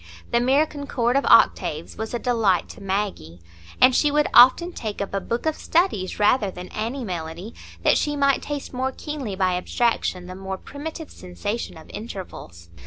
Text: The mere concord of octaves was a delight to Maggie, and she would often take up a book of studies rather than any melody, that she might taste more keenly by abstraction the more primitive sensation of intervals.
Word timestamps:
The 0.31 0.39
mere 0.39 0.65
concord 0.65 1.15
of 1.15 1.27
octaves 1.27 1.95
was 1.95 2.11
a 2.11 2.17
delight 2.17 2.67
to 2.69 2.81
Maggie, 2.81 3.39
and 3.79 3.95
she 3.95 4.09
would 4.09 4.25
often 4.33 4.73
take 4.73 4.99
up 4.99 5.13
a 5.13 5.19
book 5.21 5.45
of 5.45 5.53
studies 5.55 6.17
rather 6.17 6.49
than 6.49 6.69
any 6.69 7.03
melody, 7.03 7.53
that 7.83 7.99
she 7.99 8.15
might 8.15 8.41
taste 8.41 8.73
more 8.73 8.91
keenly 8.93 9.35
by 9.35 9.55
abstraction 9.57 10.25
the 10.25 10.33
more 10.33 10.57
primitive 10.57 11.11
sensation 11.11 11.77
of 11.77 11.87
intervals. 11.91 12.69